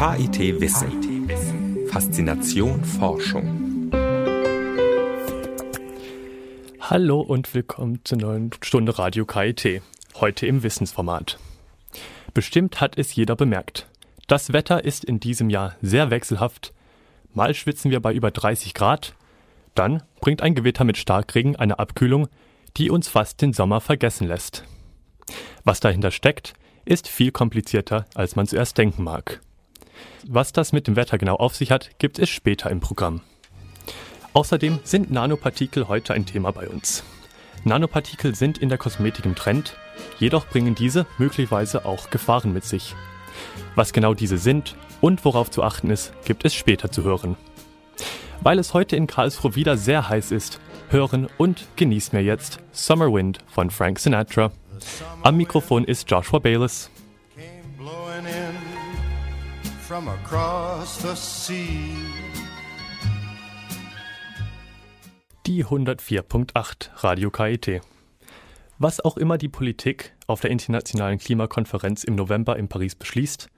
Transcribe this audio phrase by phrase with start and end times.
[0.00, 1.28] KIT Wissen.
[1.88, 3.90] Faszination Forschung.
[6.80, 9.82] Hallo und willkommen zur neuen Stunde Radio KIT.
[10.14, 11.38] Heute im Wissensformat.
[12.32, 13.88] Bestimmt hat es jeder bemerkt.
[14.26, 16.72] Das Wetter ist in diesem Jahr sehr wechselhaft.
[17.34, 19.14] Mal schwitzen wir bei über 30 Grad,
[19.74, 22.28] dann bringt ein Gewitter mit Starkregen eine Abkühlung,
[22.78, 24.64] die uns fast den Sommer vergessen lässt.
[25.64, 26.54] Was dahinter steckt,
[26.86, 29.42] ist viel komplizierter, als man zuerst denken mag.
[30.26, 33.20] Was das mit dem Wetter genau auf sich hat, gibt es später im Programm.
[34.32, 37.02] Außerdem sind Nanopartikel heute ein Thema bei uns.
[37.64, 39.76] Nanopartikel sind in der Kosmetik im Trend,
[40.18, 42.94] jedoch bringen diese möglicherweise auch Gefahren mit sich.
[43.74, 47.36] Was genau diese sind und worauf zu achten ist, gibt es später zu hören.
[48.42, 53.12] Weil es heute in Karlsruhe wieder sehr heiß ist, hören und genießen wir jetzt Summer
[53.12, 54.50] Wind von Frank Sinatra.
[55.22, 56.90] Am Mikrofon ist Joshua Bayless.
[65.44, 67.80] Die 104.8 Radio KIT.
[68.78, 73.48] Was auch immer die Politik auf der internationalen Klimakonferenz im November in Paris beschließt,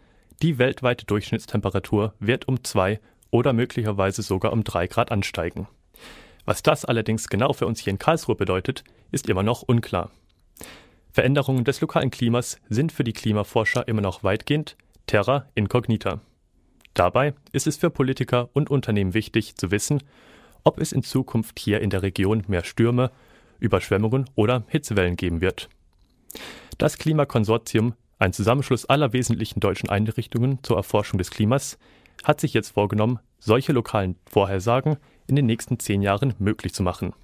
[0.41, 2.99] die weltweite Durchschnittstemperatur wird um zwei
[3.31, 5.69] oder möglicherweise sogar um drei Grad ansteigen.
[6.47, 10.11] Was das allerdings genau für uns hier in Karlsruhe bedeutet, ist immer noch unklar.
[11.11, 16.21] Veränderungen des lokalen Klimas sind für die Klimaforscher immer noch weitgehend terra incognita.
[16.95, 20.03] Dabei ist es für Politiker und Unternehmen wichtig zu wissen,
[20.65, 23.11] ob es in Zukunft hier in der Region mehr Stürme,
[23.59, 25.69] Überschwemmungen oder Hitzewellen geben wird.
[26.79, 31.79] Das Klimakonsortium, ein Zusammenschluss aller wesentlichen deutschen Einrichtungen zur Erforschung des Klimas,
[32.25, 34.97] hat sich jetzt vorgenommen, solche lokalen Vorhersagen
[35.27, 37.15] in den nächsten zehn Jahren möglich zu machen.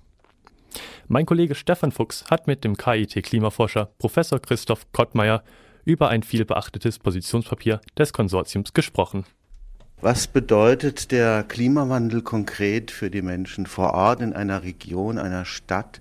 [1.06, 5.42] Mein Kollege Stefan Fuchs hat mit dem KIT-Klimaforscher Professor Christoph Kottmeier
[5.84, 9.24] über ein vielbeachtetes Positionspapier des Konsortiums gesprochen.
[10.00, 16.00] Was bedeutet der Klimawandel konkret für die Menschen vor Ort in einer Region, einer Stadt?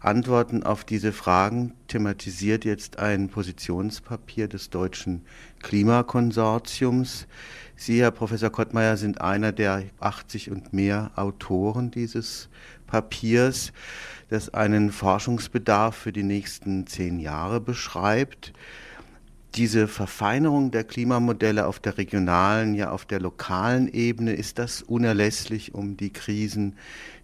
[0.00, 5.26] Antworten auf diese Fragen thematisiert jetzt ein Positionspapier des Deutschen
[5.60, 7.26] Klimakonsortiums.
[7.76, 12.48] Sie, Herr Professor Kottmeier, sind einer der 80 und mehr Autoren dieses
[12.86, 13.74] Papiers,
[14.30, 18.54] das einen Forschungsbedarf für die nächsten zehn Jahre beschreibt.
[19.54, 25.74] Diese Verfeinerung der Klimamodelle auf der regionalen, ja auf der lokalen Ebene, ist das unerlässlich,
[25.74, 26.76] um die Krisen,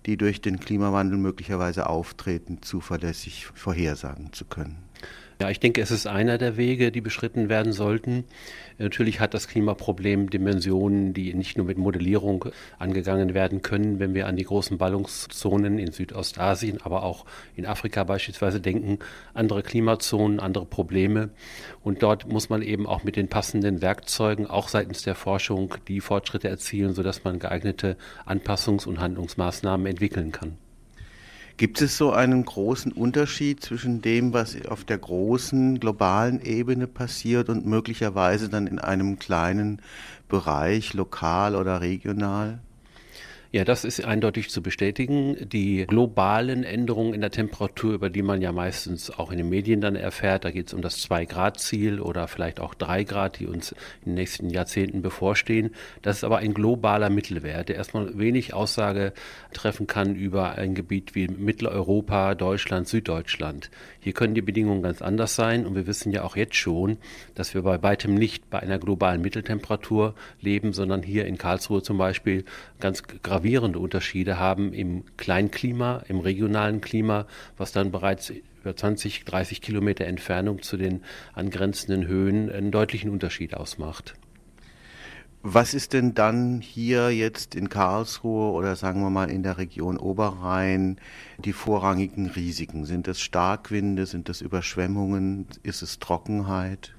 [0.07, 4.84] die durch den Klimawandel möglicherweise auftreten, zuverlässig vorhersagen zu können?
[5.45, 8.25] Ja, ich denke, es ist einer der Wege, die beschritten werden sollten.
[8.79, 12.47] Natürlich hat das Klimaproblem Dimensionen, die nicht nur mit Modellierung
[12.79, 13.99] angegangen werden können.
[13.99, 19.01] Wenn wir an die großen Ballungszonen in Südostasien, aber auch in Afrika beispielsweise denken,
[19.35, 21.29] andere Klimazonen, andere Probleme.
[21.83, 26.01] Und dort muss man eben auch mit den passenden Werkzeugen, auch seitens der Forschung, die
[26.01, 30.57] Fortschritte erzielen, sodass man geeignete Anpassungs- und Handlungsmaßnahmen entwickeln kann.
[31.57, 37.49] Gibt es so einen großen Unterschied zwischen dem, was auf der großen globalen Ebene passiert
[37.49, 39.81] und möglicherweise dann in einem kleinen
[40.29, 42.59] Bereich, lokal oder regional?
[43.55, 45.37] Ja, das ist eindeutig zu bestätigen.
[45.49, 49.81] Die globalen Änderungen in der Temperatur, über die man ja meistens auch in den Medien
[49.81, 53.71] dann erfährt, da geht es um das 2-Grad-Ziel oder vielleicht auch 3 Grad, die uns
[53.71, 55.71] in den nächsten Jahrzehnten bevorstehen.
[56.03, 59.13] Das ist aber ein globaler Mittelwert, der erstmal wenig Aussage
[59.53, 63.71] treffen kann über ein Gebiet wie Mitteleuropa, Deutschland, Süddeutschland.
[64.01, 66.99] Hier können die Bedingungen ganz anders sein und wir wissen ja auch jetzt schon,
[67.37, 71.99] dass wir bei weitem nicht bei einer globalen Mitteltemperatur leben, sondern hier in Karlsruhe zum
[71.99, 72.45] Beispiel
[72.81, 77.27] ganz gravierend gravierende Unterschiede haben im Kleinklima, im regionalen Klima,
[77.59, 78.33] was dann bereits
[78.63, 81.03] über 20, 30 Kilometer Entfernung zu den
[81.35, 84.15] angrenzenden Höhen einen deutlichen Unterschied ausmacht.
[85.43, 89.99] Was ist denn dann hier jetzt in Karlsruhe oder sagen wir mal in der Region
[89.99, 90.97] Oberrhein
[91.37, 92.87] die vorrangigen Risiken?
[92.87, 96.95] Sind es Starkwinde, sind es Überschwemmungen, ist es Trockenheit?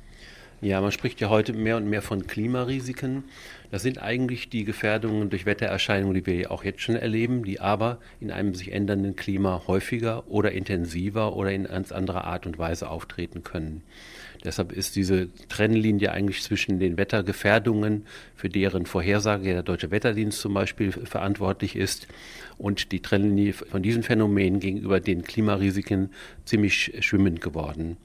[0.66, 3.26] Ja, man spricht ja heute mehr und mehr von Klimarisiken.
[3.70, 8.00] Das sind eigentlich die Gefährdungen durch Wettererscheinungen, die wir auch jetzt schon erleben, die aber
[8.20, 12.90] in einem sich ändernden Klima häufiger oder intensiver oder in ganz anderer Art und Weise
[12.90, 13.84] auftreten können.
[14.44, 20.56] Deshalb ist diese Trennlinie eigentlich zwischen den Wettergefährdungen, für deren Vorhersage der Deutsche Wetterdienst zum
[20.56, 22.08] Beispiel verantwortlich ist,
[22.58, 26.10] und die Trennlinie von diesen Phänomenen gegenüber den Klimarisiken
[26.46, 27.98] ziemlich schwimmend geworden.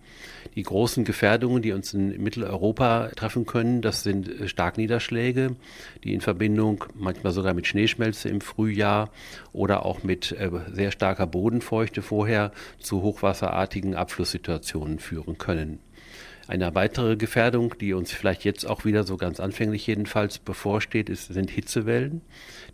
[0.61, 5.57] Die großen Gefährdungen, die uns in Mitteleuropa treffen können, das sind äh, Starkniederschläge,
[6.05, 9.09] die in Verbindung manchmal sogar mit Schneeschmelze im Frühjahr
[9.55, 15.79] oder auch mit äh, sehr starker Bodenfeuchte vorher zu hochwasserartigen Abflusssituationen führen können.
[16.51, 21.33] Eine weitere Gefährdung, die uns vielleicht jetzt auch wieder so ganz anfänglich jedenfalls bevorsteht, ist,
[21.33, 22.23] sind Hitzewellen,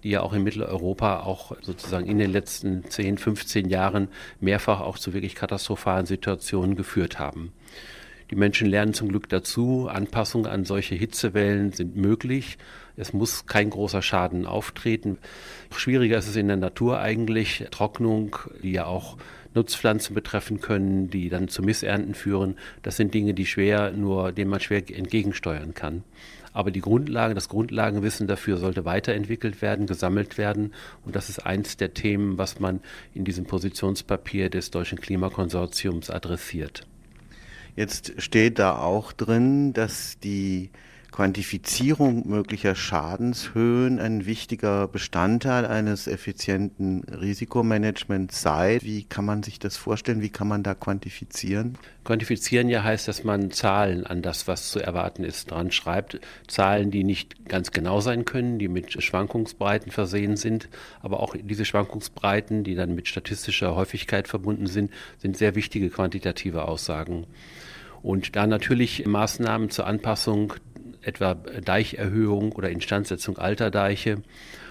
[0.02, 4.08] die ja auch in Mitteleuropa auch sozusagen in den letzten 10, 15 Jahren
[4.40, 7.52] mehrfach auch zu wirklich katastrophalen Situationen geführt haben.
[8.30, 9.88] Die Menschen lernen zum Glück dazu.
[9.88, 12.58] Anpassungen an solche Hitzewellen sind möglich.
[12.96, 15.18] Es muss kein großer Schaden auftreten.
[15.76, 17.64] Schwieriger ist es in der Natur eigentlich.
[17.70, 19.16] Trocknung, die ja auch
[19.56, 22.56] Nutzpflanzen betreffen können, die dann zu Missernten führen.
[22.82, 26.04] Das sind Dinge, die schwer nur, denen man schwer entgegensteuern kann.
[26.52, 30.72] Aber die Grundlage, das Grundlagenwissen dafür sollte weiterentwickelt werden, gesammelt werden.
[31.04, 32.80] Und das ist eins der Themen, was man
[33.12, 36.86] in diesem Positionspapier des Deutschen Klimakonsortiums adressiert.
[37.74, 40.70] Jetzt steht da auch drin, dass die
[41.16, 48.80] Quantifizierung möglicher Schadenshöhen ein wichtiger Bestandteil eines effizienten Risikomanagements sei.
[48.82, 50.20] Wie kann man sich das vorstellen?
[50.20, 51.78] Wie kann man da quantifizieren?
[52.04, 56.20] Quantifizieren ja heißt, dass man Zahlen an das, was zu erwarten ist, dran schreibt.
[56.48, 60.68] Zahlen, die nicht ganz genau sein können, die mit Schwankungsbreiten versehen sind.
[61.00, 66.68] Aber auch diese Schwankungsbreiten, die dann mit statistischer Häufigkeit verbunden sind, sind sehr wichtige quantitative
[66.68, 67.26] Aussagen.
[68.02, 70.52] Und da natürlich Maßnahmen zur Anpassung
[71.06, 74.22] etwa Deicherhöhung oder Instandsetzung alter Deiche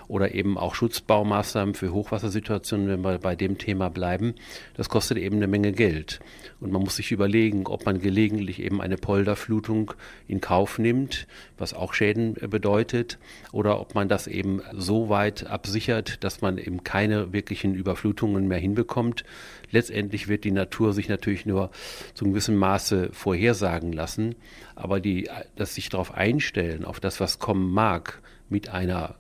[0.08, 4.36] oder eben auch Schutzbaumaßnahmen für Hochwassersituationen, wenn wir bei dem Thema bleiben,
[4.76, 6.20] das kostet eben eine Menge Geld.
[6.60, 9.94] Und man muss sich überlegen, ob man gelegentlich eben eine Polderflutung
[10.28, 13.18] in Kauf nimmt, was auch Schäden bedeutet,
[13.52, 18.60] oder ob man das eben so weit absichert, dass man eben keine wirklichen Überflutungen mehr
[18.60, 19.24] hinbekommt.
[19.72, 21.72] Letztendlich wird die Natur sich natürlich nur
[22.14, 24.36] zu einem gewissen Maße vorhersagen lassen,
[24.76, 29.16] aber die, das sich darauf einstellen, auf das, was kommen mag, mit einer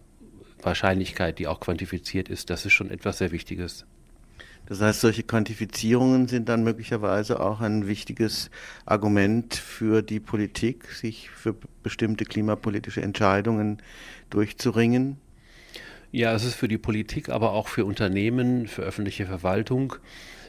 [0.66, 3.86] Wahrscheinlichkeit, die auch quantifiziert ist, das ist schon etwas sehr Wichtiges.
[4.68, 8.50] Das heißt, solche Quantifizierungen sind dann möglicherweise auch ein wichtiges
[8.86, 13.78] Argument für die Politik, sich für bestimmte klimapolitische Entscheidungen
[14.32, 15.18] durchzuringen.
[16.12, 19.96] Ja, es ist für die Politik, aber auch für Unternehmen, für öffentliche Verwaltung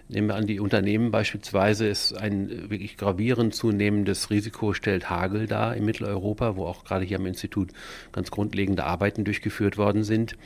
[0.08, 5.74] Nehmen wir an, die Unternehmen beispielsweise ist ein wirklich gravierend zunehmendes Risiko stellt Hagel dar
[5.74, 7.70] in Mitteleuropa, wo auch gerade hier am Institut
[8.12, 10.36] ganz grundlegende Arbeiten durchgeführt worden sind.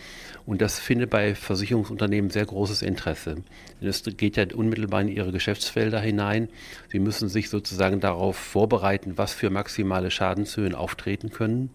[0.46, 3.36] Und das findet bei Versicherungsunternehmen sehr großes Interesse.
[3.82, 6.48] Denn es geht ja unmittelbar in ihre Geschäftsfelder hinein.
[6.88, 11.68] Sie müssen sich sozusagen darauf vorbereiten, was für maximale Schadenshöhen auftreten können.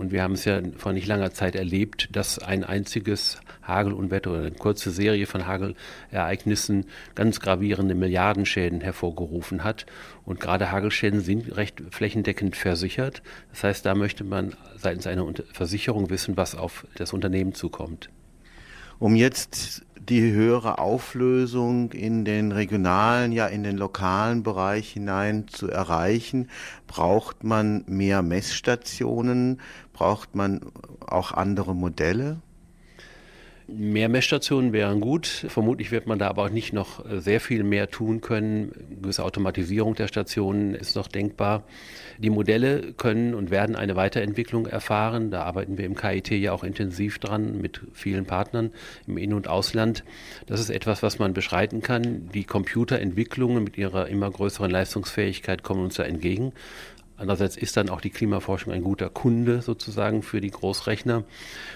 [0.00, 4.40] Und wir haben es ja vor nicht langer Zeit erlebt, dass ein einziges Hagelunwetter oder
[4.40, 9.84] eine kurze Serie von Hagelereignissen ganz gravierende Milliardenschäden hervorgerufen hat.
[10.24, 13.22] Und gerade Hagelschäden sind recht flächendeckend versichert.
[13.50, 18.08] Das heißt, da möchte man seitens einer Versicherung wissen, was auf das Unternehmen zukommt.
[19.00, 25.70] Um jetzt die höhere Auflösung in den regionalen, ja in den lokalen Bereich hinein zu
[25.70, 26.50] erreichen,
[26.86, 29.62] braucht man mehr Messstationen,
[29.94, 30.60] braucht man
[31.06, 32.42] auch andere Modelle?
[33.72, 35.26] Mehr Messstationen wären gut.
[35.26, 38.72] Vermutlich wird man da aber auch nicht noch äh, sehr viel mehr tun können.
[38.74, 41.62] Eine gewisse Automatisierung der Stationen ist noch denkbar.
[42.18, 45.30] Die Modelle können und werden eine Weiterentwicklung erfahren.
[45.30, 48.72] Da arbeiten wir im KIT ja auch intensiv dran mit vielen Partnern
[49.06, 50.04] im In- und Ausland.
[50.46, 52.28] Das ist etwas, was man beschreiten kann.
[52.34, 56.52] Die Computerentwicklungen mit ihrer immer größeren Leistungsfähigkeit kommen uns da entgegen.
[57.20, 61.24] Andererseits ist dann auch die Klimaforschung ein guter Kunde sozusagen für die Großrechner.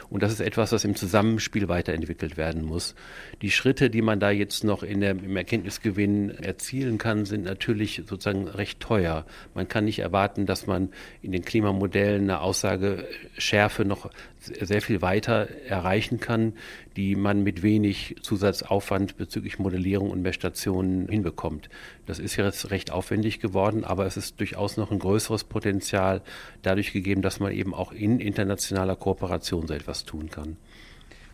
[0.08, 2.94] Und das ist etwas, was im Zusammenspiel weiterentwickelt werden muss.
[3.42, 8.04] Die Schritte, die man da jetzt noch in der, im Erkenntnisgewinn erzielen kann, sind natürlich
[8.06, 9.26] sozusagen recht teuer.
[9.52, 10.88] Man kann nicht erwarten, dass man
[11.20, 14.10] in den Klimamodellen eine Aussageschärfe noch
[14.40, 16.54] sehr viel weiter erreichen kann,
[16.96, 21.68] die man mit wenig Zusatzaufwand bezüglich Modellierung und Messstationen hinbekommt.
[22.06, 26.22] Das ist jetzt recht aufwendig geworden, aber es ist durchaus noch ein größeres Potenzial
[26.62, 30.56] dadurch gegeben, dass man eben auch in internationaler Kooperation so etwas tun kann.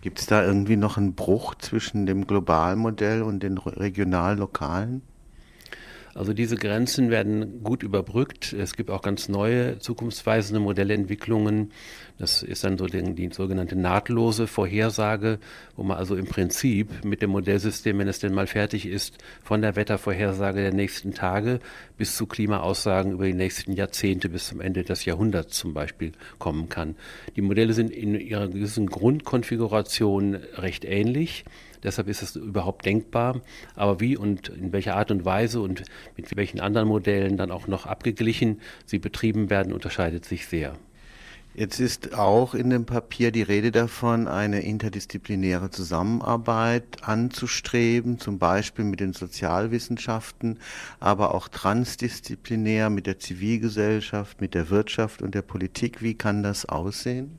[0.01, 5.03] Gibt es da irgendwie noch einen Bruch zwischen dem Globalmodell und den regional-lokalen?
[6.15, 8.53] Also diese Grenzen werden gut überbrückt.
[8.53, 11.73] Es gibt auch ganz neue zukunftsweisende Modellentwicklungen.
[12.19, 15.39] Das ist dann so die, die, sogenannte nahtlose Vorhersage,
[15.77, 19.63] wo man also im Prinzip mit dem Modellsystem, wenn es denn mal fertig ist, von
[19.63, 21.61] der Wettervorhersage der nächsten Tage
[21.97, 26.69] bis zu Klimaaussagen über die nächsten Jahrzehnte bis zum Ende des Jahrhunderts zum Beispiel kommen
[26.69, 26.97] kann.
[27.37, 31.45] Die Modelle sind in ihrer gewissen Grundkonfiguration recht ähnlich.
[31.83, 33.41] Deshalb ist es überhaupt denkbar.
[33.75, 35.83] Aber wie und in welcher Art und Weise und
[36.17, 40.77] mit welchen anderen Modellen dann auch noch abgeglichen sie betrieben werden, unterscheidet sich sehr.
[41.53, 48.85] Jetzt ist auch in dem Papier die Rede davon, eine interdisziplinäre Zusammenarbeit anzustreben, zum Beispiel
[48.85, 50.61] mit den Sozialwissenschaften,
[51.01, 56.03] aber auch transdisziplinär mit der Zivilgesellschaft, mit der Wirtschaft und der Politik.
[56.03, 57.37] Wie kann das aussehen?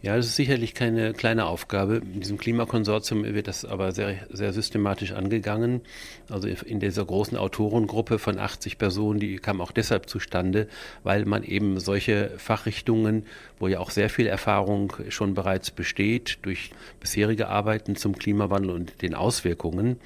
[0.00, 1.96] Ja, das ist sicherlich keine kleine Aufgabe.
[1.96, 5.80] In diesem Klimakonsortium wird das aber sehr, sehr systematisch angegangen.
[6.28, 10.68] Also in dieser großen Autorengruppe von 80 Personen, die kam auch deshalb zustande,
[11.02, 13.26] weil man eben solche Fachrichtungen,
[13.58, 19.02] wo ja auch sehr viel Erfahrung schon bereits besteht durch bisherige Arbeiten zum Klimawandel und
[19.02, 19.96] den Auswirkungen,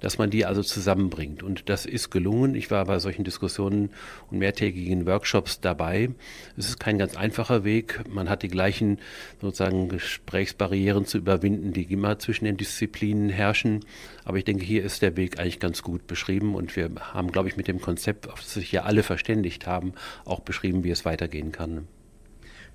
[0.00, 1.42] dass man die also zusammenbringt.
[1.42, 2.54] Und das ist gelungen.
[2.54, 3.88] Ich war bei solchen Diskussionen
[4.30, 6.10] und mehrtägigen Workshops dabei.
[6.58, 8.04] Es ist kein ganz einfacher Weg.
[8.10, 8.98] Man hat die gleichen
[9.40, 13.84] sozusagen Gesprächsbarrieren zu überwinden, die immer zwischen den Disziplinen herrschen.
[14.24, 17.48] Aber ich denke, hier ist der Weg eigentlich ganz gut beschrieben und wir haben, glaube
[17.48, 19.92] ich, mit dem Konzept, auf das sich ja alle verständigt haben,
[20.24, 21.86] auch beschrieben, wie es weitergehen kann.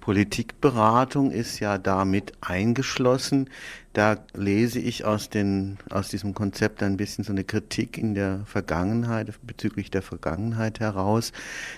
[0.04, 3.50] Politikberatung ist ja damit eingeschlossen.
[3.94, 8.42] Da lese ich aus, den, aus diesem Konzept ein bisschen so eine Kritik in der
[8.46, 11.32] Vergangenheit, bezüglich der Vergangenheit heraus.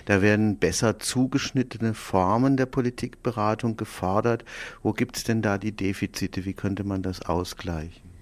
[0.06, 4.44] Da werden besser zugeschnittene Formen der Politikberatung gefordert.
[4.82, 6.44] Wo gibt es denn da die Defizite?
[6.44, 8.15] Wie könnte man das ausgleichen?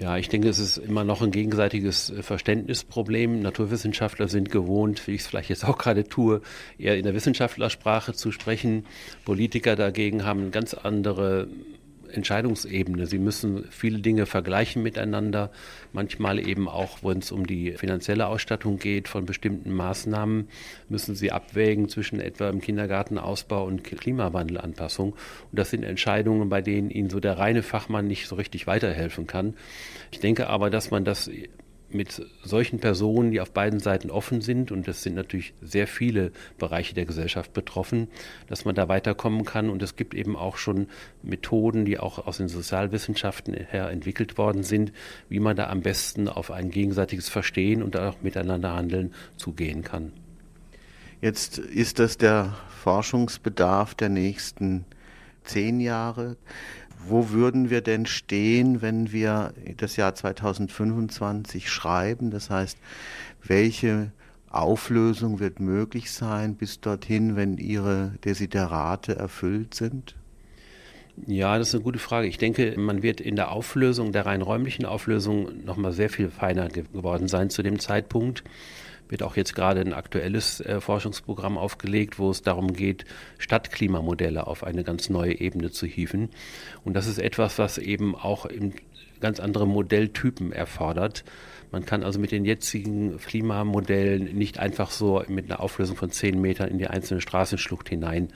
[0.00, 3.40] Ja, ich denke, es ist immer noch ein gegenseitiges äh, Verständnisproblem.
[3.40, 6.40] Naturwissenschaftler sind gewohnt, wie ich es vielleicht jetzt auch gerade tue,
[6.78, 8.86] eher in der Wissenschaftlersprache zu sprechen.
[9.24, 11.48] Politiker dagegen haben ganz andere
[12.10, 13.06] Entscheidungsebene.
[13.06, 15.50] Sie müssen viele Dinge vergleichen miteinander,
[15.92, 20.48] manchmal eben auch, wenn es um die finanzielle Ausstattung geht von bestimmten Maßnahmen,
[20.88, 25.12] müssen sie abwägen zwischen etwa im Kindergartenausbau und Klimawandelanpassung.
[25.12, 25.18] Und
[25.52, 29.54] das sind Entscheidungen, bei denen Ihnen so der reine Fachmann nicht so richtig weiterhelfen kann.
[30.10, 31.30] Ich denke aber, dass man das
[31.90, 36.32] mit solchen Personen, die auf beiden Seiten offen sind, und das sind natürlich sehr viele
[36.58, 38.08] Bereiche der Gesellschaft betroffen,
[38.46, 39.70] dass man da weiterkommen kann.
[39.70, 40.88] Und es gibt eben auch schon
[41.22, 44.92] Methoden, die auch aus den Sozialwissenschaften her entwickelt worden sind,
[45.28, 50.12] wie man da am besten auf ein gegenseitiges Verstehen und auch miteinander handeln zugehen kann.
[51.20, 54.84] Jetzt ist das der Forschungsbedarf der nächsten
[55.42, 56.36] zehn Jahre
[57.06, 62.30] wo würden wir denn stehen, wenn wir das Jahr 2025 schreiben?
[62.30, 62.78] Das heißt,
[63.42, 64.12] welche
[64.50, 70.14] Auflösung wird möglich sein bis dorthin, wenn Ihre Desiderate erfüllt sind?
[71.26, 72.28] Ja, das ist eine gute Frage.
[72.28, 76.30] Ich denke, man wird in der Auflösung, der rein räumlichen Auflösung, noch mal sehr viel
[76.30, 78.44] feiner geworden sein zu dem Zeitpunkt
[79.08, 83.04] wird auch jetzt gerade ein aktuelles äh, Forschungsprogramm aufgelegt, wo es darum geht,
[83.38, 86.30] Stadtklimamodelle auf eine ganz neue Ebene zu hieven.
[86.84, 88.72] Und das ist etwas, was eben auch im
[89.20, 91.24] ganz andere Modelltypen erfordert.
[91.70, 96.40] Man kann also mit den jetzigen Klimamodellen nicht einfach so mit einer Auflösung von 10
[96.40, 98.28] Metern in die einzelne Straßenschlucht hinein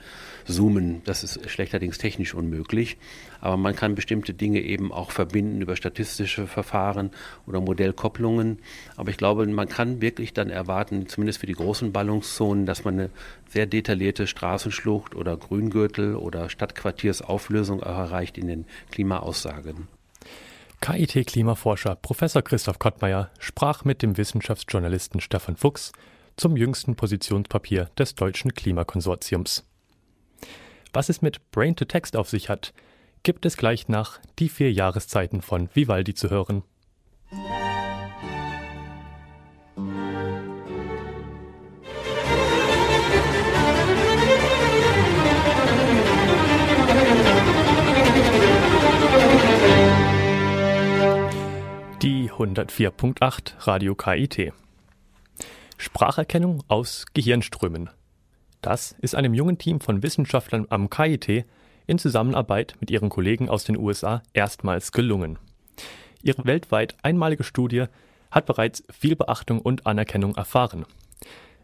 [0.45, 1.01] zoomen.
[1.05, 2.97] Das ist schlechterdings technisch unmöglich.
[3.41, 7.09] Aber man kann bestimmte Dinge eben auch verbinden über statistische Verfahren
[7.47, 8.59] oder Modellkopplungen.
[8.95, 12.93] Aber ich glaube, man kann wirklich dann erwarten, zumindest für die großen Ballungszonen, dass man
[12.93, 13.09] eine
[13.49, 19.87] sehr detaillierte Straßenschlucht oder Grüngürtel oder Stadtquartiersauflösung erreicht in den Klimaaussagen.
[20.83, 25.93] KIT-Klimaforscher Professor Christoph Kottmeier sprach mit dem Wissenschaftsjournalisten Stefan Fuchs
[26.35, 29.65] zum jüngsten Positionspapier des Deutschen Klimakonsortiums.
[30.91, 32.73] Was es mit Brain to Text auf sich hat,
[33.23, 36.63] gibt es gleich nach Die vier Jahreszeiten von Vivaldi zu hören.
[52.43, 54.51] 104.8 Radio KIT.
[55.77, 57.89] Spracherkennung aus Gehirnströmen.
[58.61, 61.45] Das ist einem jungen Team von Wissenschaftlern am KIT
[61.87, 65.39] in Zusammenarbeit mit ihren Kollegen aus den USA erstmals gelungen.
[66.21, 67.85] Ihre weltweit einmalige Studie
[68.29, 70.85] hat bereits viel Beachtung und Anerkennung erfahren.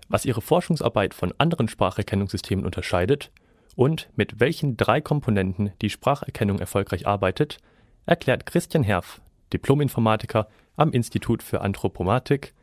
[0.08, 3.32] Was ihre Forschungsarbeit von anderen Spracherkennungssystemen unterscheidet
[3.76, 7.58] und mit welchen drei Komponenten die Spracherkennung erfolgreich arbeitet,
[8.06, 9.20] erklärt Christian Herf,
[9.52, 10.48] Diplominformatiker
[10.80, 12.54] am Institut für Anthropomatik,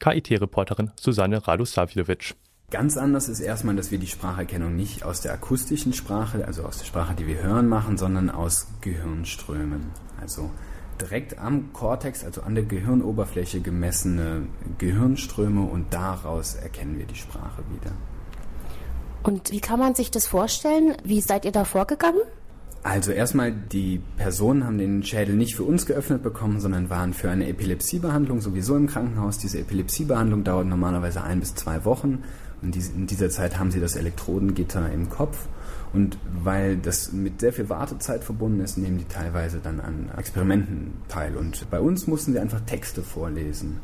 [0.00, 2.34] KIT-Reporterin Susanne Radosavljevic.
[2.70, 6.78] Ganz anders ist erstmal, dass wir die Spracherkennung nicht aus der akustischen Sprache, also aus
[6.78, 9.90] der Sprache, die wir hören, machen, sondern aus Gehirnströmen.
[10.20, 10.50] Also
[11.00, 14.46] direkt am Kortex, also an der Gehirnoberfläche gemessene
[14.78, 17.92] Gehirnströme und daraus erkennen wir die Sprache wieder.
[19.22, 20.96] Und wie kann man sich das vorstellen?
[21.04, 22.22] Wie seid ihr da vorgegangen?
[22.86, 27.28] Also erstmal, die Personen haben den Schädel nicht für uns geöffnet bekommen, sondern waren für
[27.28, 29.38] eine Epilepsiebehandlung sowieso im Krankenhaus.
[29.38, 32.22] Diese Epilepsiebehandlung dauert normalerweise ein bis zwei Wochen
[32.62, 35.46] in dieser Zeit haben sie das Elektrodengitter im Kopf
[35.92, 40.94] und weil das mit sehr viel Wartezeit verbunden ist, nehmen die teilweise dann an Experimenten
[41.08, 41.36] teil.
[41.36, 43.80] Und bei uns mussten sie einfach Texte vorlesen.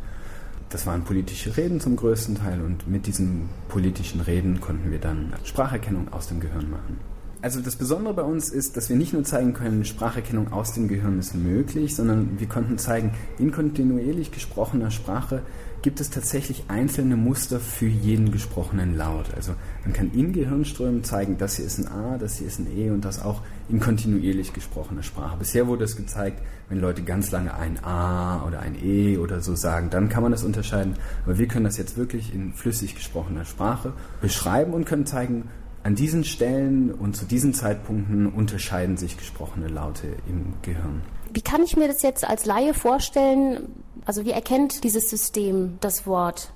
[0.71, 5.35] Das waren politische Reden zum größten Teil und mit diesen politischen Reden konnten wir dann
[5.44, 7.12] Spracherkennung aus dem Gehirn machen.
[7.43, 10.87] Also das Besondere bei uns ist, dass wir nicht nur zeigen können, Spracherkennung aus dem
[10.87, 15.43] Gehirn ist möglich, sondern wir konnten zeigen, in kontinuierlich gesprochener Sprache
[15.83, 19.35] gibt es tatsächlich einzelne Muster für jeden gesprochenen Laut.
[19.35, 22.69] Also man kann in Gehirnströmen zeigen, das hier ist ein A, das hier ist ein
[22.79, 25.37] E und das auch in kontinuierlich gesprochener Sprache.
[25.39, 29.57] Bisher wurde es gezeigt, wenn Leute ganz lange ein A oder ein E oder so
[29.57, 30.95] sagen, dann kann man das unterscheiden.
[31.25, 35.49] Aber wir können das jetzt wirklich in flüssig gesprochener Sprache beschreiben und können zeigen,
[35.83, 41.03] an diesen Stellen und zu diesen Zeitpunkten unterscheiden sich gesprochene Laute im Gehirn.
[41.33, 43.69] Wie kann ich mir das jetzt als Laie vorstellen?
[44.05, 46.53] Also wie erkennt dieses System das Wort?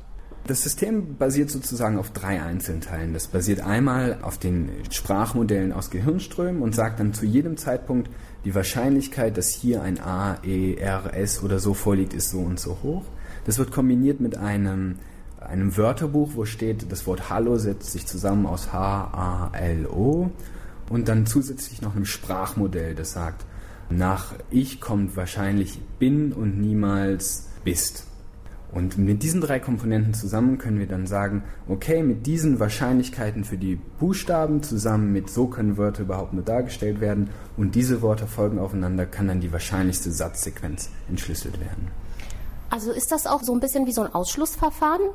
[0.46, 3.12] Das System basiert sozusagen auf drei Einzelteilen.
[3.12, 8.08] Das basiert einmal auf den Sprachmodellen aus Gehirnströmen und sagt dann zu jedem Zeitpunkt,
[8.44, 12.60] die Wahrscheinlichkeit, dass hier ein A, E, R, S oder so vorliegt, ist so und
[12.60, 13.02] so hoch.
[13.44, 14.96] Das wird kombiniert mit einem
[15.46, 20.30] einem Wörterbuch, wo steht, das Wort Hallo setzt sich zusammen aus H-A-L-O
[20.90, 23.44] und dann zusätzlich noch einem Sprachmodell, das sagt,
[23.88, 28.04] nach ich kommt wahrscheinlich bin und niemals bist.
[28.72, 33.56] Und mit diesen drei Komponenten zusammen können wir dann sagen, okay, mit diesen Wahrscheinlichkeiten für
[33.56, 38.58] die Buchstaben zusammen mit so können Wörter überhaupt nur dargestellt werden und diese Worte folgen
[38.58, 41.88] aufeinander, kann dann die wahrscheinlichste Satzsequenz entschlüsselt werden.
[42.68, 45.08] Also ist das auch so ein bisschen wie so ein Ausschlussverfahren?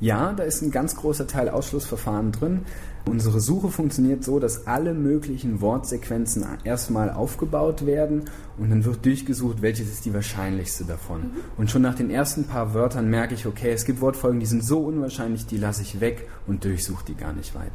[0.00, 2.64] Ja, da ist ein ganz großer Teil Ausschlussverfahren drin.
[3.06, 8.24] Unsere Suche funktioniert so, dass alle möglichen Wortsequenzen erstmal aufgebaut werden
[8.58, 11.22] und dann wird durchgesucht, welches ist die wahrscheinlichste davon.
[11.22, 11.30] Mhm.
[11.56, 14.62] Und schon nach den ersten paar Wörtern merke ich, okay, es gibt Wortfolgen, die sind
[14.62, 17.70] so unwahrscheinlich, die lasse ich weg und durchsuche die gar nicht weiter.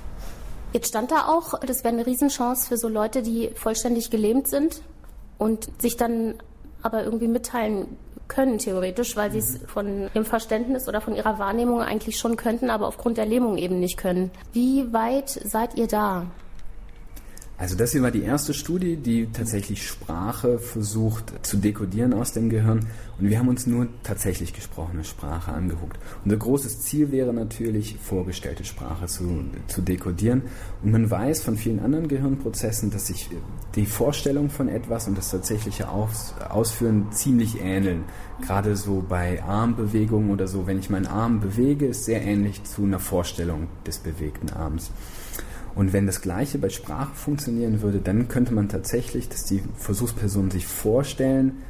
[0.72, 4.82] Jetzt stand da auch, das wäre eine Riesenchance für so Leute, die vollständig gelähmt sind
[5.38, 6.36] und sich dann
[6.82, 7.88] aber irgendwie mitteilen
[8.34, 9.68] können, theoretisch, weil sie es mhm.
[9.68, 13.80] von ihrem Verständnis oder von ihrer Wahrnehmung eigentlich schon könnten, aber aufgrund der Lähmung eben
[13.80, 14.32] nicht können.
[14.52, 16.28] Wie weit seid ihr da?
[17.56, 22.50] Also das hier war die erste Studie, die tatsächlich Sprache versucht zu dekodieren aus dem
[22.50, 22.88] Gehirn.
[23.20, 26.00] Und wir haben uns nur tatsächlich gesprochene Sprache angeguckt.
[26.26, 30.42] Unser großes Ziel wäre natürlich, vorgestellte Sprache zu, zu dekodieren.
[30.82, 33.30] Und man weiß von vielen anderen Gehirnprozessen, dass sich
[33.76, 38.04] die Vorstellung von etwas und das tatsächliche Aus, Ausführen ziemlich ähneln.
[38.42, 42.84] Gerade so bei Armbewegungen oder so, wenn ich meinen Arm bewege, ist sehr ähnlich zu
[42.84, 44.92] einer Vorstellung des bewegten Arms.
[45.76, 50.52] Und wenn das Gleiche bei Sprache funktionieren würde, dann könnte man tatsächlich, dass die Versuchspersonen
[50.52, 51.64] sich vorstellen,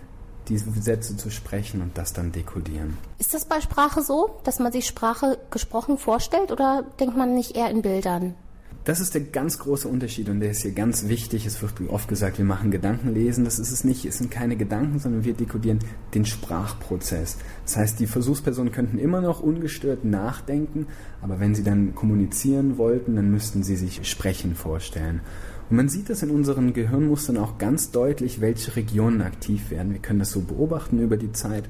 [0.49, 2.97] diese Sätze zu sprechen und das dann dekodieren.
[3.17, 7.55] Ist das bei Sprache so, dass man sich Sprache gesprochen vorstellt oder denkt man nicht
[7.55, 8.35] eher in Bildern?
[8.83, 11.45] Das ist der ganz große Unterschied und der ist hier ganz wichtig.
[11.45, 13.45] Es wird oft gesagt, wir machen Gedankenlesen.
[13.45, 14.05] Das ist es nicht.
[14.05, 15.79] Es sind keine Gedanken, sondern wir dekodieren
[16.13, 17.37] den Sprachprozess.
[17.65, 20.87] Das heißt, die Versuchspersonen könnten immer noch ungestört nachdenken,
[21.21, 25.21] aber wenn sie dann kommunizieren wollten, dann müssten sie sich Sprechen vorstellen.
[25.69, 29.93] Und man sieht das in unseren Gehirnmustern auch ganz deutlich, welche Regionen aktiv werden.
[29.93, 31.63] Wir können das so beobachten über die Zeit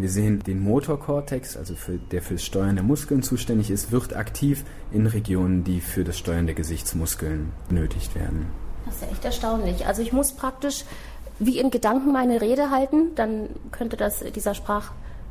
[0.00, 4.64] wir sehen den Motorkortex, also für, der fürs Steuern der Muskeln zuständig ist, wird aktiv
[4.92, 8.46] in Regionen, die für das Steuern der Gesichtsmuskeln benötigt werden.
[8.86, 9.86] Das ist ja echt erstaunlich.
[9.86, 10.84] Also ich muss praktisch
[11.40, 14.54] wie in Gedanken meine Rede halten, dann könnte das dieser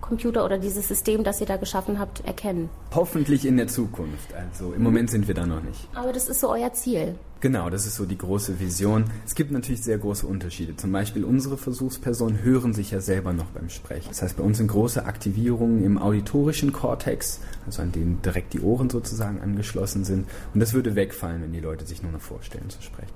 [0.08, 2.70] Sprachcomputer oder dieses System, das ihr da geschaffen habt, erkennen.
[2.94, 4.34] Hoffentlich in der Zukunft.
[4.34, 5.88] Also im Moment sind wir da noch nicht.
[5.94, 7.16] Aber das ist so euer Ziel.
[7.40, 9.06] Genau, das ist so die große Vision.
[9.26, 10.76] Es gibt natürlich sehr große Unterschiede.
[10.76, 14.08] Zum Beispiel unsere Versuchspersonen hören sich ja selber noch beim Sprechen.
[14.10, 18.62] Das heißt, bei uns sind große Aktivierungen im auditorischen Kortex, also an dem direkt die
[18.62, 20.28] Ohren sozusagen angeschlossen sind.
[20.54, 23.14] Und das würde wegfallen, wenn die Leute sich nur noch vorstellen zu sprechen.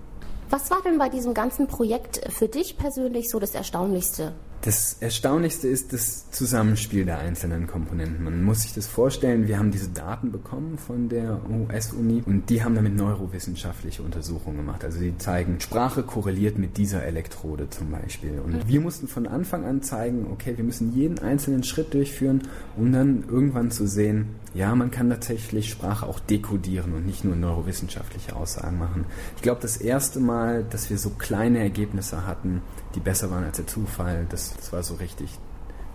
[0.52, 4.34] Was war denn bei diesem ganzen Projekt für dich persönlich so das Erstaunlichste?
[4.62, 8.24] Das Erstaunlichste ist das Zusammenspiel der einzelnen Komponenten.
[8.24, 12.64] Man muss sich das vorstellen, wir haben diese Daten bekommen von der US-Uni und die
[12.64, 14.86] haben damit neurowissenschaftliche Untersuchungen gemacht.
[14.86, 18.40] Also die zeigen, Sprache korreliert mit dieser Elektrode zum Beispiel.
[18.40, 18.68] Und mhm.
[18.68, 22.44] wir mussten von Anfang an zeigen, okay, wir müssen jeden einzelnen Schritt durchführen,
[22.78, 27.36] um dann irgendwann zu sehen, ja, man kann tatsächlich Sprache auch dekodieren und nicht nur
[27.36, 29.06] neurowissenschaftliche Aussagen machen.
[29.38, 32.62] Ich glaube, das erste Mal, dass wir so kleine Ergebnisse hatten,
[32.96, 35.30] die besser waren als der Zufall, das, das war so richtig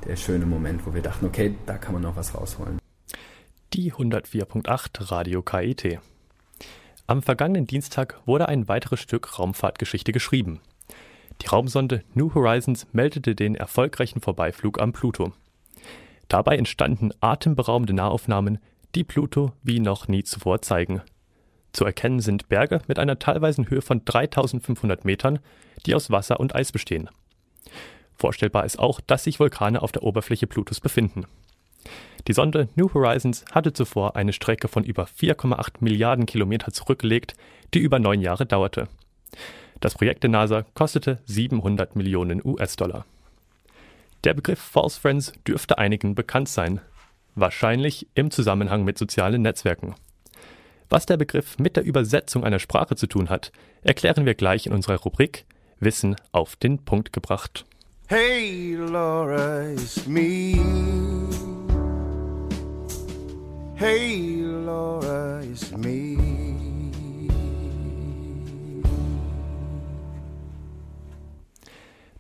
[0.07, 2.79] der schöne Moment, wo wir dachten, okay, da kann man noch was rausholen.
[3.73, 5.99] Die 104.8 Radio KIT.
[7.07, 10.61] Am vergangenen Dienstag wurde ein weiteres Stück Raumfahrtgeschichte geschrieben.
[11.43, 15.33] Die Raumsonde New Horizons meldete den erfolgreichen Vorbeiflug am Pluto.
[16.29, 18.59] Dabei entstanden atemberaubende Nahaufnahmen,
[18.95, 21.03] die Pluto wie noch nie zuvor zeigen.
[21.77, 25.41] Zu erkennen sind Berge mit einer teilweisen Höhe von 3500 Metern,
[25.85, 27.11] die aus Wasser und Eis bestehen.
[28.15, 31.27] Vorstellbar ist auch, dass sich Vulkane auf der Oberfläche Plutos befinden.
[32.29, 37.35] Die Sonde New Horizons hatte zuvor eine Strecke von über 4,8 Milliarden Kilometer zurückgelegt,
[37.75, 38.89] die über neun Jahre dauerte.
[39.81, 43.05] Das Projekt der NASA kostete 700 Millionen US-Dollar.
[44.25, 46.81] Der Begriff False Friends dürfte einigen bekannt sein,
[47.35, 49.95] wahrscheinlich im Zusammenhang mit sozialen Netzwerken.
[50.89, 53.51] Was der Begriff mit der Übersetzung einer Sprache zu tun hat,
[53.83, 55.45] erklären wir gleich in unserer Rubrik
[55.81, 57.65] Wissen auf den Punkt gebracht.
[58.07, 60.57] Hey Laura, it's me.
[63.75, 66.17] Hey Laura, it's me.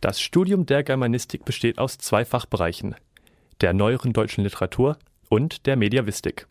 [0.00, 2.96] Das Studium der Germanistik besteht aus zwei Fachbereichen,
[3.60, 4.98] der neueren deutschen Literatur
[5.28, 6.46] und der Mediavistik.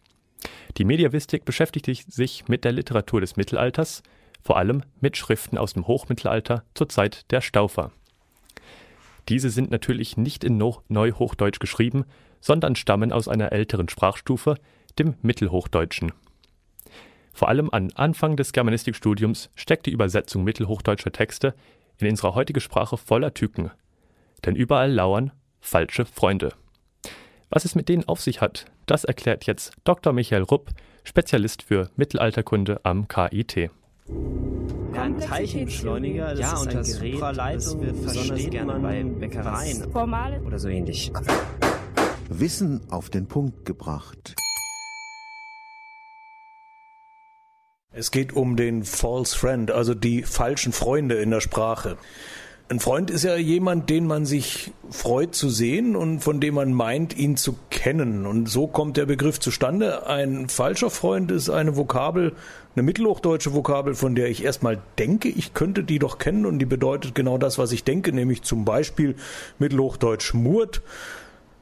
[0.78, 4.04] Die Mediavistik beschäftigt sich mit der Literatur des Mittelalters,
[4.42, 7.92] vor allem mit Schriften aus dem Hochmittelalter zur Zeit der Staufer.
[9.30, 12.06] Diese sind natürlich nicht in Neuhochdeutsch geschrieben,
[12.42, 14.56] sondern stammen aus einer älteren Sprachstufe,
[15.00, 16.12] dem Mittelhochdeutschen.
[17.34, 21.56] Vor allem am Anfang des Germanistikstudiums steckt die Übersetzung mittelhochdeutscher Texte
[21.98, 23.72] in unserer heutigen Sprache voller Tücken.
[24.46, 26.54] Denn überall lauern falsche Freunde.
[27.56, 30.12] Was es mit denen auf sich hat, das erklärt jetzt Dr.
[30.12, 30.72] Michael Rupp,
[31.06, 33.56] Spezialist für Mittelalterkunde am KIT.
[34.94, 39.04] Ja, ein Teilchenbeschleuniger, das ja, ist und ein das Gerät, das wir besonders gerne bei
[39.06, 41.14] Bäckereien Formale oder so ähnlich.
[42.28, 44.36] Wissen auf den Punkt gebracht.
[47.94, 51.98] Es geht um den False Friend, also die falschen Freunde in der Sprache.
[52.68, 56.74] Ein Freund ist ja jemand, den man sich freut zu sehen und von dem man
[56.74, 58.26] meint, ihn zu kennen.
[58.26, 60.08] Und so kommt der Begriff zustande.
[60.08, 62.34] Ein falscher Freund ist eine Vokabel,
[62.76, 66.66] eine mittelhochdeutsche Vokabel, von der ich erstmal denke, ich könnte die doch kennen und die
[66.66, 69.16] bedeutet genau das, was ich denke, nämlich zum Beispiel
[69.60, 70.82] mittelhochdeutsch Murt.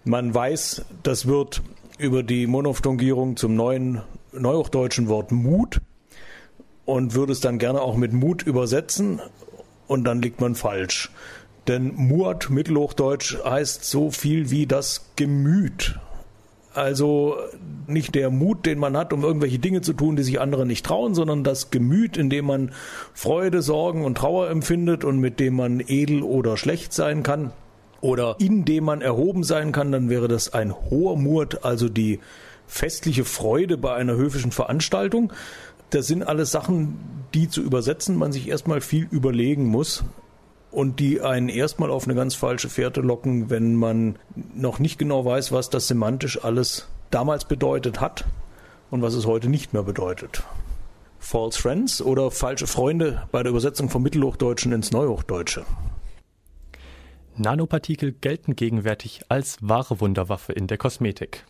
[0.06, 1.64] Man weiß, das wird
[1.98, 5.82] über die Monophthongierung zum neuen neuhochdeutschen Wort Mut
[6.86, 9.20] und würde es dann gerne auch mit Mut übersetzen
[9.88, 11.12] und dann liegt man falsch.
[11.68, 15.98] Denn Muat, Mittelhochdeutsch, heißt so viel wie das Gemüt.
[16.74, 17.38] Also
[17.86, 20.86] nicht der Mut, den man hat, um irgendwelche Dinge zu tun, die sich andere nicht
[20.86, 22.72] trauen, sondern das Gemüt, in dem man
[23.14, 27.52] Freude, Sorgen und Trauer empfindet und mit dem man edel oder schlecht sein kann
[28.02, 32.20] oder in dem man erhoben sein kann, dann wäre das ein hoher Mut, also die
[32.66, 35.32] festliche Freude bei einer höfischen Veranstaltung.
[35.94, 36.98] Das sind alles Sachen,
[37.36, 40.04] die zu übersetzen man sich erstmal viel überlegen muss
[40.72, 44.18] und die einen erstmal auf eine ganz falsche Fährte locken, wenn man
[44.56, 48.26] noch nicht genau weiß, was das semantisch alles damals bedeutet hat
[48.90, 50.42] und was es heute nicht mehr bedeutet.
[51.20, 55.64] False Friends oder falsche Freunde bei der Übersetzung vom Mittelhochdeutschen ins Neuhochdeutsche.
[57.38, 61.46] Nanopartikel gelten gegenwärtig als wahre Wunderwaffe in der Kosmetik.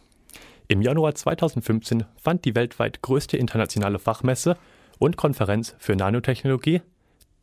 [0.74, 4.58] Im Januar 2015 fand die weltweit größte internationale Fachmesse
[4.98, 6.82] und Konferenz für Nanotechnologie,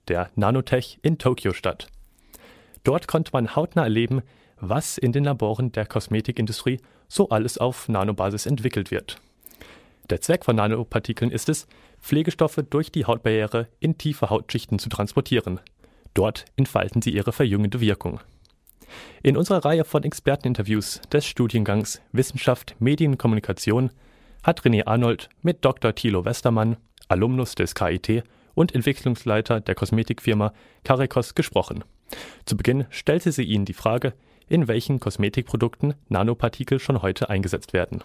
[0.08, 1.86] der Nanotech in Tokio statt.
[2.82, 4.22] Dort konnte man hautnah erleben,
[4.58, 9.20] was in den Laboren der Kosmetikindustrie so alles auf Nanobasis entwickelt wird.
[10.10, 11.68] Der Zweck von Nanopartikeln ist es,
[12.00, 15.60] Pflegestoffe durch die Hautbarriere in tiefe Hautschichten zu transportieren.
[16.14, 18.18] Dort entfalten sie ihre verjüngende Wirkung.
[19.22, 23.90] In unserer Reihe von Experteninterviews des Studiengangs Wissenschaft, Medien, Kommunikation
[24.42, 25.94] hat René Arnold mit Dr.
[25.94, 26.76] Thilo Westermann,
[27.08, 28.24] Alumnus des KIT
[28.54, 30.52] und Entwicklungsleiter der Kosmetikfirma
[30.84, 31.84] Carecos gesprochen.
[32.44, 34.14] Zu Beginn stellte sie ihnen die Frage,
[34.48, 38.02] in welchen Kosmetikprodukten Nanopartikel schon heute eingesetzt werden.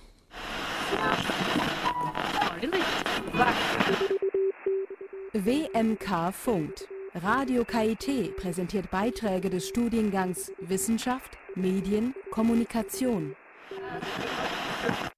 [5.33, 6.87] WMK funkt.
[7.23, 13.37] Radio KIT präsentiert Beiträge des Studiengangs Wissenschaft, Medien, Kommunikation.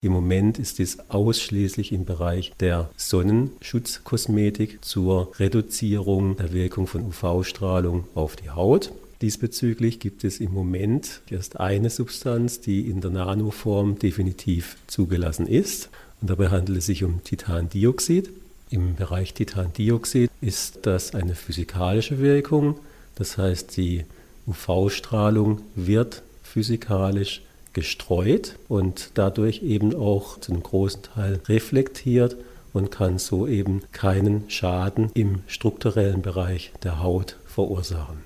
[0.01, 8.03] Im Moment ist es ausschließlich im Bereich der Sonnenschutzkosmetik zur Reduzierung der Wirkung von UV-Strahlung
[8.13, 8.91] auf die Haut.
[9.21, 15.89] Diesbezüglich gibt es im Moment erst eine Substanz, die in der Nanoform definitiv zugelassen ist.
[16.21, 18.29] Und dabei handelt es sich um Titandioxid.
[18.69, 22.79] Im Bereich Titandioxid ist das eine physikalische Wirkung,
[23.15, 24.03] das heißt die
[24.45, 32.35] UV-Strahlung wird physikalisch gestreut und dadurch eben auch zu einem großen Teil reflektiert
[32.73, 38.17] und kann so eben keinen Schaden im strukturellen Bereich der Haut verursachen.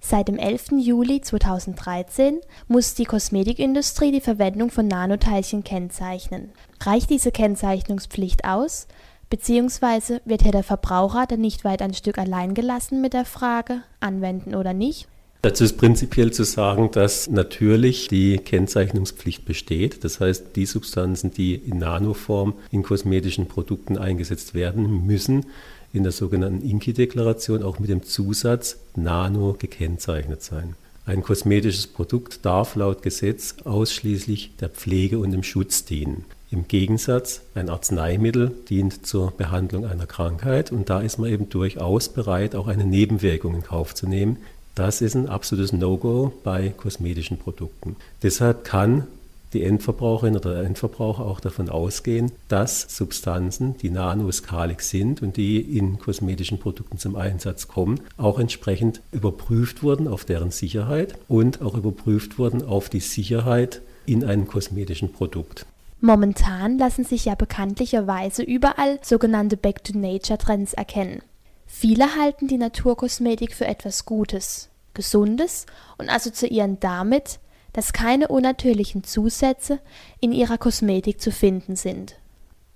[0.00, 0.72] Seit dem 11.
[0.78, 6.50] Juli 2013 muss die Kosmetikindustrie die Verwendung von Nanoteilchen kennzeichnen.
[6.80, 8.86] Reicht diese Kennzeichnungspflicht aus,
[9.30, 13.82] beziehungsweise wird hier der Verbraucher dann nicht weit ein Stück allein gelassen mit der Frage,
[14.00, 15.08] anwenden oder nicht?
[15.42, 20.02] Dazu ist prinzipiell zu sagen, dass natürlich die Kennzeichnungspflicht besteht.
[20.02, 25.46] Das heißt, die Substanzen, die in Nanoform in kosmetischen Produkten eingesetzt werden, müssen
[25.92, 30.74] in der sogenannten INKI-Deklaration auch mit dem Zusatz Nano gekennzeichnet sein.
[31.04, 36.24] Ein kosmetisches Produkt darf laut Gesetz ausschließlich der Pflege und dem Schutz dienen.
[36.56, 42.08] Im Gegensatz, ein Arzneimittel dient zur Behandlung einer Krankheit und da ist man eben durchaus
[42.08, 44.38] bereit, auch eine Nebenwirkung in Kauf zu nehmen,
[44.74, 47.96] das ist ein absolutes No-Go bei kosmetischen Produkten.
[48.22, 49.06] Deshalb kann
[49.52, 55.60] die Endverbraucherin oder der Endverbraucher auch davon ausgehen, dass Substanzen, die nanoskalig sind und die
[55.60, 61.74] in kosmetischen Produkten zum Einsatz kommen, auch entsprechend überprüft wurden auf deren Sicherheit und auch
[61.74, 65.66] überprüft wurden auf die Sicherheit in einem kosmetischen Produkt.
[66.00, 71.22] Momentan lassen sich ja bekanntlicherweise überall sogenannte Back-to-Nature-Trends erkennen.
[71.66, 75.66] Viele halten die Naturkosmetik für etwas Gutes, Gesundes
[75.98, 77.40] und assoziieren damit,
[77.72, 79.80] dass keine unnatürlichen Zusätze
[80.20, 82.16] in ihrer Kosmetik zu finden sind.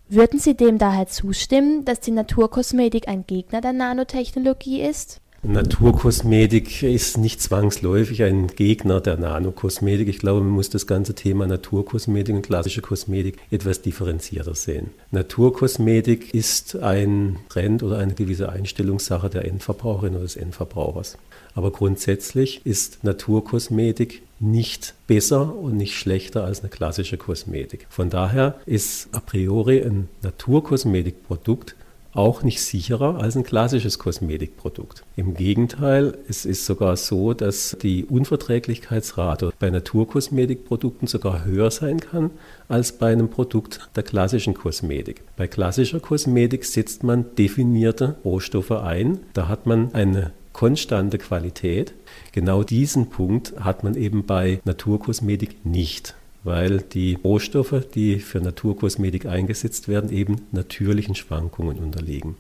[0.09, 5.20] Würden Sie dem daher zustimmen, dass die Naturkosmetik ein Gegner der Nanotechnologie ist?
[5.42, 10.07] Naturkosmetik ist nicht zwangsläufig ein Gegner der Nanokosmetik.
[10.09, 14.90] Ich glaube, man muss das ganze Thema Naturkosmetik und klassische Kosmetik etwas differenzierter sehen.
[15.12, 21.16] Naturkosmetik ist ein Trend oder eine gewisse Einstellungssache der Endverbraucherin oder des Endverbrauchers.
[21.55, 27.87] Aber grundsätzlich ist Naturkosmetik nicht besser und nicht schlechter als eine klassische Kosmetik.
[27.88, 31.76] Von daher ist a priori ein Naturkosmetikprodukt
[32.12, 35.05] auch nicht sicherer als ein klassisches Kosmetikprodukt.
[35.16, 42.31] Im Gegenteil, es ist sogar so, dass die Unverträglichkeitsrate bei Naturkosmetikprodukten sogar höher sein kann
[42.68, 45.23] als bei einem Produkt der klassischen Kosmetik.
[45.37, 49.20] Bei klassischer Kosmetik setzt man definierte Rohstoffe ein.
[49.33, 51.94] Da hat man eine konstante Qualität.
[52.33, 59.26] Genau diesen Punkt hat man eben bei Naturkosmetik nicht weil die Rohstoffe, die für Naturkosmetik
[59.26, 62.37] eingesetzt werden, eben natürlichen Schwankungen unterliegen.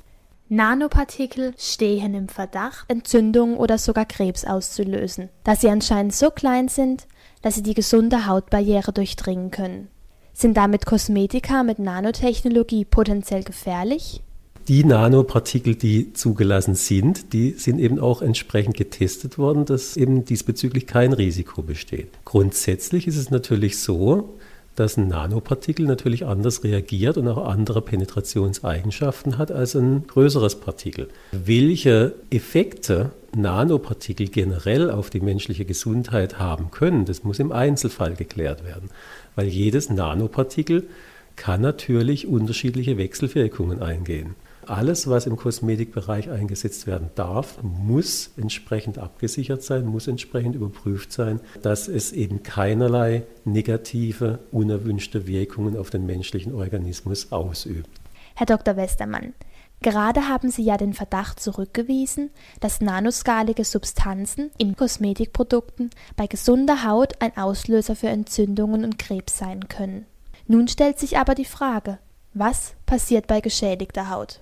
[0.48, 7.06] Nanopartikel stehen im Verdacht, Entzündungen oder sogar Krebs auszulösen, da sie anscheinend so klein sind,
[7.42, 9.88] dass sie die gesunde Hautbarriere durchdringen können.
[10.32, 14.22] Sind damit Kosmetika mit Nanotechnologie potenziell gefährlich?
[14.70, 20.86] Die Nanopartikel, die zugelassen sind, die sind eben auch entsprechend getestet worden, dass eben diesbezüglich
[20.86, 22.06] kein Risiko besteht.
[22.24, 24.38] Grundsätzlich ist es natürlich so,
[24.76, 31.08] dass ein Nanopartikel natürlich anders reagiert und auch andere Penetrationseigenschaften hat als ein größeres Partikel.
[31.32, 38.64] Welche Effekte Nanopartikel generell auf die menschliche Gesundheit haben können, das muss im Einzelfall geklärt
[38.64, 38.90] werden,
[39.34, 40.86] weil jedes Nanopartikel
[41.34, 44.36] kann natürlich unterschiedliche Wechselwirkungen eingehen
[44.70, 51.40] alles, was im Kosmetikbereich eingesetzt werden darf, muss entsprechend abgesichert sein, muss entsprechend überprüft sein,
[51.62, 57.90] dass es eben keinerlei negative, unerwünschte Wirkungen auf den menschlichen Organismus ausübt.
[58.34, 58.76] Herr Dr.
[58.76, 59.34] Westermann,
[59.82, 62.28] Gerade haben Sie ja den Verdacht zurückgewiesen,
[62.60, 69.68] dass nanoskalige Substanzen in Kosmetikprodukten bei gesunder Haut ein Auslöser für Entzündungen und Krebs sein
[69.68, 70.04] können.
[70.46, 71.98] Nun stellt sich aber die Frage,
[72.34, 74.40] was passiert bei geschädigter Haut?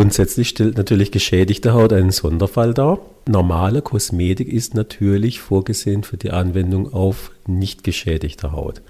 [0.00, 3.00] Grundsätzlich stellt natürlich geschädigte Haut einen Sonderfall dar.
[3.28, 8.80] Normale Kosmetik ist natürlich vorgesehen für die Anwendung auf nicht geschädigter Haut.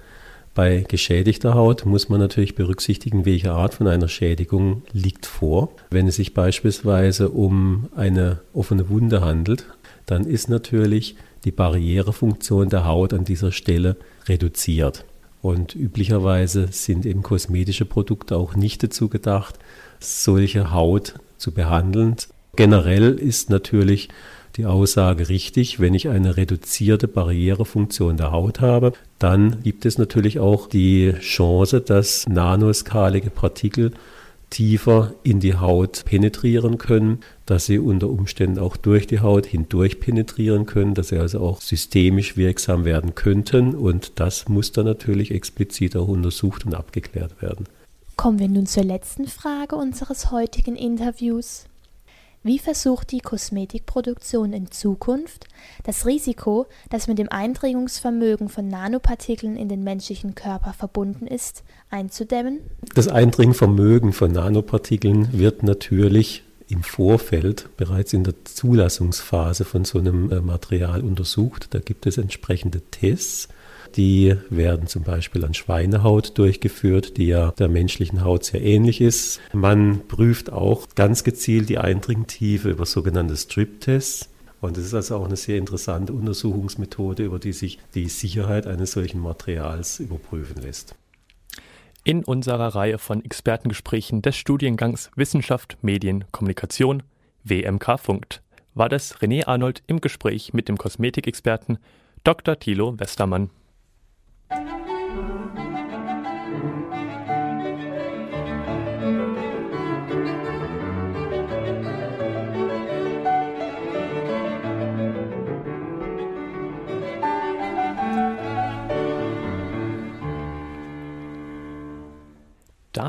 [0.55, 5.73] Bei geschädigter Haut muss man natürlich berücksichtigen, welche Art von einer Schädigung liegt vor.
[5.89, 9.65] Wenn es sich beispielsweise um eine offene Wunde handelt,
[10.05, 13.97] dann ist natürlich die Barrierefunktion der Haut an dieser Stelle
[14.29, 15.03] reduziert.
[15.41, 19.59] Und üblicherweise sind eben kosmetische Produkte auch nicht dazu gedacht,
[20.01, 22.15] solche Haut zu behandeln.
[22.55, 24.09] Generell ist natürlich
[24.57, 30.39] die Aussage richtig, wenn ich eine reduzierte Barrierefunktion der Haut habe, dann gibt es natürlich
[30.39, 33.91] auch die Chance, dass nanoskalige Partikel
[34.49, 40.01] tiefer in die Haut penetrieren können, dass sie unter Umständen auch durch die Haut hindurch
[40.01, 45.31] penetrieren können, dass sie also auch systemisch wirksam werden könnten und das muss dann natürlich
[45.31, 47.65] explizit auch untersucht und abgeklärt werden.
[48.21, 51.65] Kommen wir nun zur letzten Frage unseres heutigen Interviews.
[52.43, 55.47] Wie versucht die Kosmetikproduktion in Zukunft,
[55.85, 62.59] das Risiko, das mit dem Eindringungsvermögen von Nanopartikeln in den menschlichen Körper verbunden ist, einzudämmen?
[62.93, 70.31] Das Eindringvermögen von Nanopartikeln wird natürlich im Vorfeld bereits in der Zulassungsphase von so einem
[70.31, 71.73] äh, Material untersucht.
[71.73, 73.47] Da gibt es entsprechende Tests.
[73.95, 79.41] Die werden zum Beispiel an Schweinehaut durchgeführt, die ja der menschlichen Haut sehr ähnlich ist.
[79.53, 84.29] Man prüft auch ganz gezielt die Eindringtiefe über sogenannte Strip-Tests.
[84.61, 88.91] Und es ist also auch eine sehr interessante Untersuchungsmethode, über die sich die Sicherheit eines
[88.91, 90.95] solchen Materials überprüfen lässt.
[92.03, 97.03] In unserer Reihe von Expertengesprächen des Studiengangs Wissenschaft, Medien, Kommunikation
[97.43, 98.41] WMK Funkt
[98.73, 101.77] war das René Arnold im Gespräch mit dem Kosmetikexperten
[102.23, 102.57] Dr.
[102.57, 103.49] Thilo Westermann.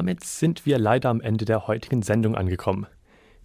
[0.02, 2.88] Damit sind wir leider am Ende der heutigen Sendung angekommen.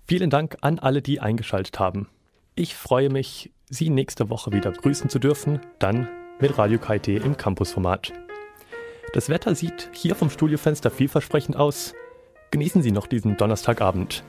[0.07, 2.09] Vielen Dank an alle, die eingeschaltet haben.
[2.55, 7.37] Ich freue mich, Sie nächste Woche wieder begrüßen zu dürfen, dann mit Radio KIT im
[7.37, 8.11] Campusformat.
[9.13, 11.93] Das Wetter sieht hier vom Studiofenster vielversprechend aus.
[12.49, 14.23] Genießen Sie noch diesen Donnerstagabend.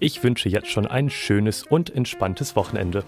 [0.00, 3.04] Ich wünsche jetzt schon ein schönes und entspanntes Wochenende.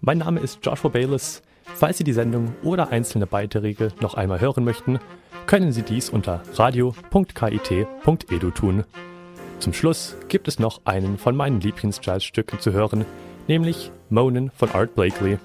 [0.00, 1.42] Mein Name ist Joshua Bayless.
[1.64, 5.00] Falls Sie die Sendung oder einzelne Beiträge noch einmal hören möchten,
[5.46, 8.84] können Sie dies unter radio.kit.edu tun.
[9.58, 13.04] Zum Schluss gibt es noch einen von meinen Lieblings-Jazz-Stücken zu hören,
[13.48, 15.38] nämlich Moanin von Art Blakely.